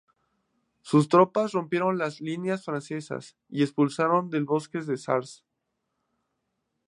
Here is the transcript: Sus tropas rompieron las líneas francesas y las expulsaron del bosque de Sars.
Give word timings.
Sus 0.81 1.09
tropas 1.09 1.51
rompieron 1.51 1.99
las 1.99 2.21
líneas 2.21 2.65
francesas 2.65 3.37
y 3.49 3.59
las 3.59 3.69
expulsaron 3.69 4.31
del 4.31 4.45
bosque 4.45 4.79
de 4.81 4.97
Sars. 4.97 5.45